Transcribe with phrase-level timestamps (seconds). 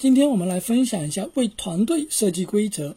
[0.00, 2.96] 今天我们来分享一下为团队设计规则。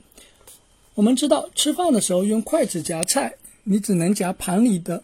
[0.93, 5.03] 我们知道，吃饭的时候用筷子夹菜，你只能夹盘里的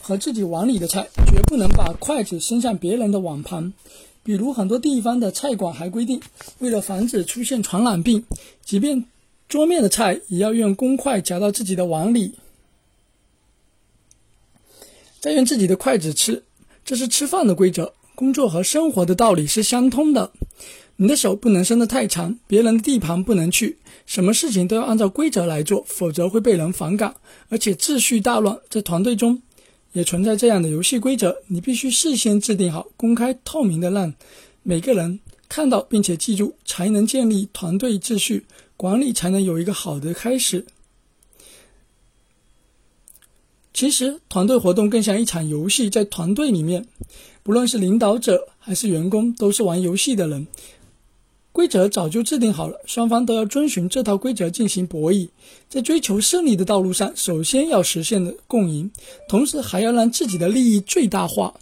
[0.00, 3.72] 和自己碗里的菜，绝不能把筷子伸向别人的碗盘。
[4.22, 6.20] 比如，很多地方的菜馆还规定，
[6.60, 8.24] 为了防止出现传染病，
[8.64, 9.04] 即便
[9.48, 12.34] 桌面的菜也要用公筷夹到自己的碗里，
[15.18, 16.44] 再用自己的筷子吃。
[16.84, 17.94] 这是吃饭的规则。
[18.20, 20.30] 工作和生活的道理是相通的。
[20.96, 27.14] 你的手不能伸得太长，别人的地盘不能去，什么事情都要按照规则来做，否则会被人反感，
[27.48, 28.58] 而且秩序大乱。
[28.68, 29.40] 在团队中，
[29.94, 34.12] 也存在这样的游戏规则，你必须事先制定好，公开透明的让
[34.62, 38.44] 每个人看到，并且记住，才能建立团队秩序，
[38.76, 40.66] 管理才能有一个好的开始。
[43.72, 46.86] 其实，团队活动更像一场游戏，在团队里面，
[47.42, 50.46] 不论是领导者还是员工，都是玩游戏的人。
[51.52, 55.28] 规则早就制定好了，双方都要遵循这套规则进行博弈。
[55.68, 58.90] 在追求胜利的道路上，首先要实现的共赢，
[59.28, 61.52] 同时还要让自己的利益最大化。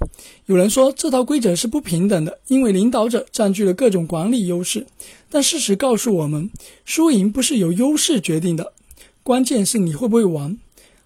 [0.45, 4.87] 有人说这套规则是不平等的，因为领导者占据了各种管理优势。
[5.31, 6.51] 但事实告诉我们，
[6.85, 8.75] 输赢不是由优势决定的，
[9.23, 10.59] 关键是你会不会玩。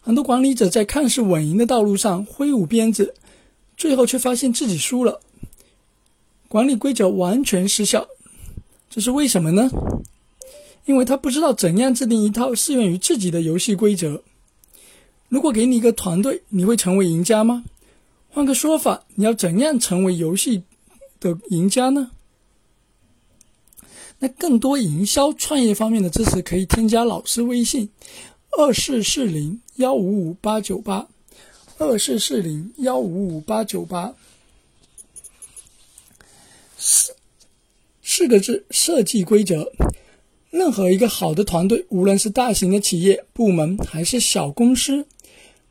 [0.05, 3.15] 很多管理者在看似稳赢的道路上挥舞鞭子，
[3.77, 5.21] 最后却发现自己输了，
[6.49, 8.09] 管理规则完全失效。
[8.91, 9.71] 这是为什么呢？
[10.85, 14.23] 因为他不知道怎样制定一套适用于自己的游戏规则。
[15.29, 17.65] 如果给你一个团队，你会成为赢家吗？
[18.29, 20.65] 换个说法，你要怎样成为游戏
[21.21, 22.11] 的赢家呢？
[24.19, 27.89] 那更多营销创业方面的知识，可以添加老师微信：
[28.55, 31.09] 二四四零幺五五八九八，
[31.79, 34.15] 二四四零幺五五八九八。
[36.77, 37.15] 四。
[38.03, 39.73] 四个字：设计规则。
[40.51, 45.07] 任何一个好的团队，无论是大型的企业部门，还是小公司，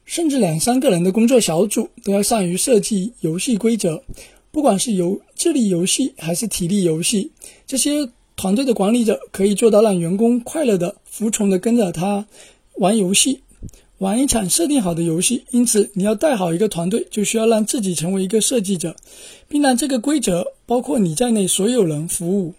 [0.03, 4.03] 甚至两三个人的工作小组，都要善于设计游戏规则。
[4.49, 7.31] 不管是游智力游戏还是体力游戏，
[7.67, 12.25] 这些团队的管理者可以做到让员工快乐的、服从的跟着他
[12.75, 13.41] 玩游戏。
[13.97, 18.95] 玩一场设定好的游戏，因此你要带好一个团队，就需要让自己成为一个设计者，
[19.47, 22.55] 并让这个规则包括你在内所有人服务。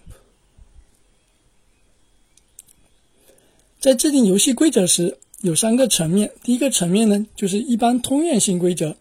[3.81, 6.31] 在制定游戏规则时，有三个层面。
[6.45, 8.95] 第一个层面呢，就是一般通用性规则，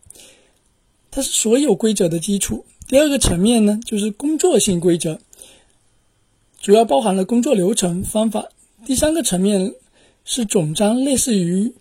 [1.11, 2.65] 它是所有规则的基础。
[2.87, 5.19] 第二个层面呢，就是工作性规则，
[6.59, 8.49] 主要包含了工作流程方法。
[8.83, 9.75] 第三个层面
[10.25, 11.73] 是总章，类似于。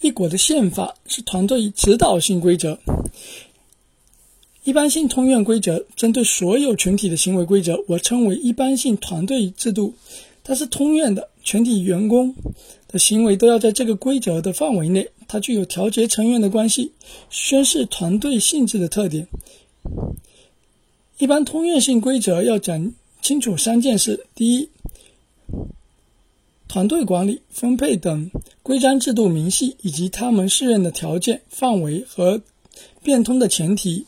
[0.00, 2.78] 一国的宪法是团队指导性规则，
[4.62, 9.94] 一般性通用规则针对所有群体的行为规则，我称为一般性团队制度。
[10.42, 12.34] 它是通用的，全体员工
[12.88, 15.08] 的行为都要在这个规则的范围内。
[15.26, 16.92] 它具有调节成员的关系，
[17.30, 19.26] 宣示团队性质的特点。
[21.16, 22.92] 一般通用性规则要讲
[23.22, 24.68] 清楚三件事：第一，
[26.74, 28.32] 团队管理、分配等
[28.64, 32.42] 规章制度明细，以及他们适用的条件、范围和
[33.00, 34.06] 变通的前提。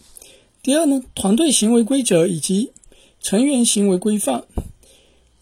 [0.65, 2.73] 第二呢，团队行为规则以及
[3.21, 4.43] 成员行为规范。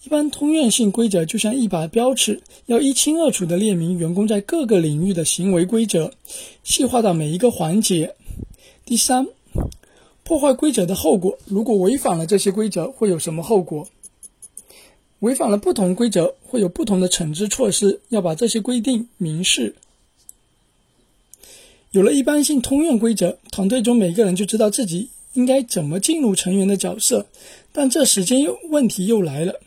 [0.02, 6.12] 一般通用性规则就像一把标尺，要一清二楚地列明员工在各个领域的行为规则，
[6.62, 8.14] 细化到每一个环节。
[8.84, 9.26] 第三，
[10.24, 13.88] 破坏规则的后果，如果违反了这些规则，会有什么后果？
[15.24, 19.74] 违反了不同规则，会有不同的惩治措施，要把这些规定明示。
[21.92, 27.24] 有了一般性通用规则，团队中每个人就知道自己应该怎么进入成员的角色。
[27.72, 29.58] 但这时间又问题又来了，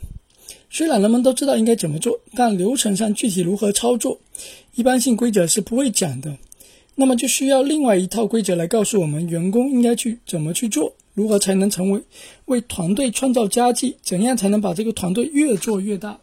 [0.69, 4.19] 虽然人们都知道应该怎么做，但流程上具体如何操作，
[4.75, 6.37] 一般性规则是不会讲的。
[6.93, 10.93] 那么就需要另外一套规则来告诉我们员工应该去怎么去做。
[11.17, 12.03] 如何才能成为
[12.45, 13.97] 为团队创造佳绩？
[14.03, 16.19] 怎样才能把这个团队越做越大，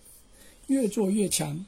[0.68, 1.66] 越做越强？